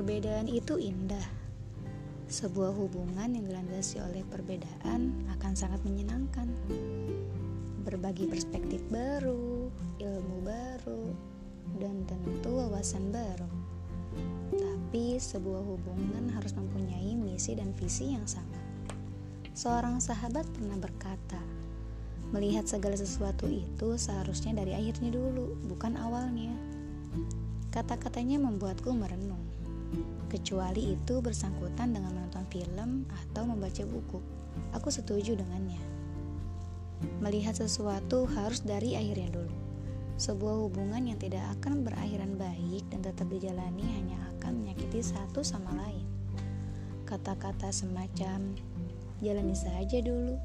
Perbedaan 0.00 0.48
itu 0.48 0.80
indah. 0.80 1.28
Sebuah 2.24 2.72
hubungan 2.72 3.36
yang 3.36 3.44
dilandasi 3.44 4.00
oleh 4.00 4.24
perbedaan 4.32 5.28
akan 5.36 5.52
sangat 5.52 5.76
menyenangkan. 5.84 6.48
Berbagi 7.84 8.24
perspektif 8.24 8.80
baru, 8.88 9.68
ilmu 10.00 10.36
baru, 10.40 11.04
dan 11.84 12.08
tentu 12.08 12.48
wawasan 12.48 13.12
baru. 13.12 13.44
Tapi 14.56 15.20
sebuah 15.20 15.68
hubungan 15.68 16.32
harus 16.32 16.56
mempunyai 16.56 17.12
misi 17.20 17.60
dan 17.60 17.76
visi 17.76 18.16
yang 18.16 18.24
sama. 18.24 18.56
Seorang 19.52 20.00
sahabat 20.00 20.48
pernah 20.48 20.80
berkata, 20.80 21.44
melihat 22.32 22.64
segala 22.64 22.96
sesuatu 22.96 23.44
itu 23.52 24.00
seharusnya 24.00 24.64
dari 24.64 24.72
akhirnya 24.72 25.12
dulu, 25.12 25.60
bukan 25.68 25.92
awalnya. 26.00 26.56
Kata-katanya 27.68 28.40
membuatku 28.40 28.96
merenung 28.96 29.59
kecuali 30.30 30.94
itu 30.94 31.18
bersangkutan 31.18 31.90
dengan 31.90 32.14
menonton 32.14 32.46
film 32.46 33.04
atau 33.10 33.42
membaca 33.42 33.82
buku. 33.82 34.22
Aku 34.78 34.88
setuju 34.88 35.34
dengannya. 35.34 35.82
Melihat 37.18 37.58
sesuatu 37.58 38.30
harus 38.30 38.62
dari 38.62 38.94
akhirnya 38.94 39.34
dulu. 39.34 39.54
Sebuah 40.20 40.68
hubungan 40.68 41.02
yang 41.10 41.18
tidak 41.18 41.42
akan 41.58 41.82
berakhiran 41.82 42.38
baik 42.38 42.86
dan 42.92 43.00
tetap 43.02 43.26
dijalani 43.26 43.82
hanya 43.98 44.20
akan 44.36 44.62
menyakiti 44.62 45.02
satu 45.02 45.42
sama 45.42 45.74
lain. 45.74 46.06
Kata-kata 47.08 47.74
semacam 47.74 48.54
jalani 49.18 49.56
saja 49.56 49.98
dulu 49.98 50.38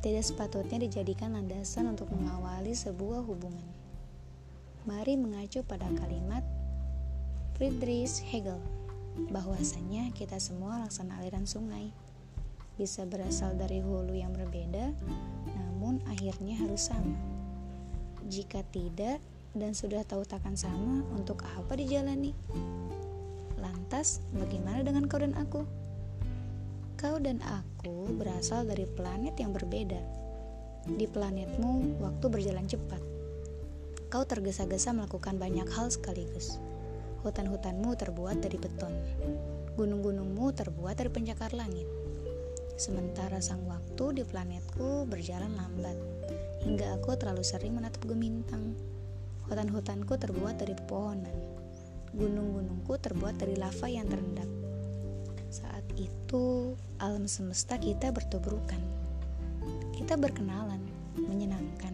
tidak 0.00 0.24
sepatutnya 0.24 0.88
dijadikan 0.88 1.36
landasan 1.36 1.92
untuk 1.92 2.08
mengawali 2.10 2.72
sebuah 2.72 3.20
hubungan. 3.22 3.68
Mari 4.88 5.20
mengacu 5.20 5.60
pada 5.60 5.84
kalimat 6.00 6.40
Friedrich 7.60 8.24
Hegel 8.24 8.79
bahwasanya 9.30 10.10
kita 10.14 10.38
semua 10.38 10.80
laksana 10.86 11.18
aliran 11.20 11.44
sungai. 11.44 11.90
Bisa 12.78 13.04
berasal 13.04 13.58
dari 13.60 13.84
hulu 13.84 14.16
yang 14.16 14.32
berbeda 14.32 14.94
namun 15.52 16.00
akhirnya 16.08 16.56
harus 16.60 16.88
sama. 16.88 17.18
Jika 18.30 18.62
tidak 18.70 19.18
dan 19.56 19.74
sudah 19.74 20.06
tahu 20.06 20.22
takkan 20.22 20.54
sama 20.54 21.02
untuk 21.12 21.42
apa 21.58 21.74
dijalani? 21.74 22.32
Lantas 23.58 24.22
bagaimana 24.32 24.86
dengan 24.86 25.04
kau 25.10 25.20
dan 25.20 25.34
aku? 25.34 25.66
Kau 27.00 27.16
dan 27.16 27.40
aku 27.42 28.12
berasal 28.16 28.68
dari 28.68 28.84
planet 28.84 29.34
yang 29.40 29.56
berbeda. 29.56 29.98
Di 30.84 31.04
planetmu 31.08 32.00
waktu 32.00 32.26
berjalan 32.28 32.68
cepat. 32.68 33.02
Kau 34.08 34.24
tergesa-gesa 34.24 34.92
melakukan 34.92 35.36
banyak 35.36 35.68
hal 35.68 35.88
sekaligus 35.92 36.60
Hutan-hutanmu 37.20 37.92
terbuat 38.00 38.40
dari 38.40 38.56
beton. 38.56 38.96
Gunung-gunungmu 39.76 40.56
terbuat 40.56 40.96
dari 40.96 41.12
pencakar 41.12 41.52
langit. 41.52 41.84
Sementara 42.80 43.44
sang 43.44 43.60
waktu 43.68 44.16
di 44.16 44.22
planetku 44.24 45.04
berjalan 45.04 45.52
lambat, 45.52 46.00
hingga 46.64 46.96
aku 46.96 47.12
terlalu 47.20 47.44
sering 47.44 47.76
menatap 47.76 48.08
gemintang. 48.08 48.72
Hutan-hutanku 49.52 50.16
terbuat 50.16 50.64
dari 50.64 50.72
pepohonan. 50.72 51.36
Gunung-gunungku 52.16 52.96
terbuat 52.96 53.36
dari 53.36 53.52
lava 53.52 53.84
yang 53.84 54.08
terendap. 54.08 54.48
Saat 55.52 55.84
itu, 56.00 56.72
alam 57.04 57.28
semesta 57.28 57.76
kita 57.76 58.16
bertubrukan. 58.16 58.80
Kita 59.92 60.16
berkenalan, 60.16 60.80
menyenangkan. 61.20 61.92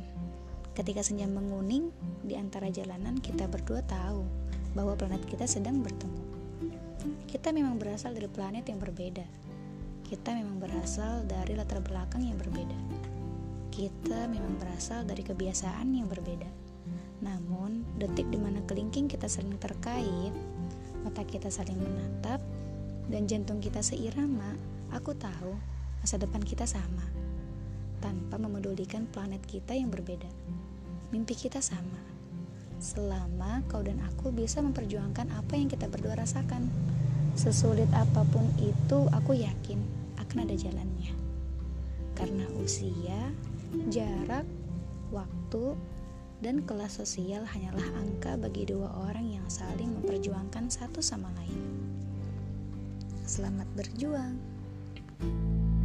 Ketika 0.71 1.03
senja 1.03 1.27
menguning, 1.27 1.91
di 2.23 2.39
antara 2.39 2.71
jalanan 2.71 3.19
kita 3.19 3.51
berdua 3.51 3.83
tahu 3.83 4.47
bahwa 4.77 4.93
planet 4.93 5.25
kita 5.25 5.49
sedang 5.49 5.81
bertemu. 5.81 6.21
Kita 7.25 7.49
memang 7.49 7.81
berasal 7.81 8.13
dari 8.13 8.29
planet 8.29 8.69
yang 8.69 8.77
berbeda. 8.77 9.25
Kita 10.05 10.37
memang 10.37 10.61
berasal 10.61 11.25
dari 11.25 11.57
latar 11.57 11.81
belakang 11.81 12.29
yang 12.29 12.37
berbeda. 12.37 12.77
Kita 13.73 14.29
memang 14.29 14.61
berasal 14.61 15.09
dari 15.09 15.25
kebiasaan 15.25 15.97
yang 15.97 16.07
berbeda. 16.13 16.47
Namun, 17.25 17.89
detik 17.97 18.29
di 18.29 18.37
mana 18.37 18.61
kelingking 18.69 19.09
kita 19.09 19.27
saling 19.27 19.57
terkait, 19.57 20.33
mata 21.01 21.25
kita 21.25 21.49
saling 21.49 21.81
menatap, 21.81 22.39
dan 23.09 23.25
jantung 23.25 23.59
kita 23.65 23.81
seirama, 23.81 24.53
aku 24.93 25.17
tahu 25.17 25.57
masa 26.05 26.21
depan 26.21 26.45
kita 26.45 26.69
sama. 26.69 27.09
Tanpa 28.05 28.37
memedulikan 28.37 29.09
planet 29.09 29.41
kita 29.49 29.73
yang 29.73 29.89
berbeda. 29.89 30.29
Mimpi 31.11 31.33
kita 31.33 31.65
sama 31.65 32.16
selama 32.79 33.65
kau 33.69 33.81
dan 33.81 34.01
aku 34.05 34.33
bisa 34.33 34.61
memperjuangkan 34.61 35.33
apa 35.33 35.53
yang 35.57 35.69
kita 35.69 35.89
berdua 35.89 36.17
rasakan. 36.17 36.69
Sesulit 37.37 37.89
apa 37.93 38.25
pun 38.33 38.49
itu, 38.57 39.09
aku 39.13 39.37
yakin 39.37 39.81
akan 40.17 40.49
ada 40.49 40.57
jalannya. 40.57 41.13
Karena 42.17 42.49
usia, 42.61 43.33
jarak, 43.93 44.49
waktu, 45.13 45.77
dan 46.41 46.65
kelas 46.65 47.01
sosial 47.01 47.45
hanyalah 47.45 47.85
angka 48.01 48.41
bagi 48.41 48.69
dua 48.69 48.89
orang 49.09 49.37
yang 49.37 49.47
saling 49.49 49.93
memperjuangkan 50.01 50.73
satu 50.73 51.05
sama 51.05 51.29
lain. 51.37 51.61
Selamat 53.29 53.69
berjuang! 53.77 54.37
thank 55.17 55.33
you 55.33 55.76